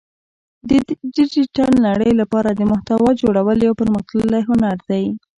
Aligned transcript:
د 0.69 0.71
ډیجیټل 1.15 1.71
نړۍ 1.87 2.11
لپاره 2.21 2.49
د 2.53 2.61
محتوا 2.71 3.09
جوړول 3.21 3.57
یو 3.67 3.73
پرمختللی 3.81 4.41
هنر 4.49 4.77
دی 4.89 5.05